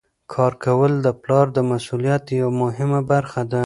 [0.33, 3.59] کار کول د پلار د مسؤلیت یوه مهمه برخه ده.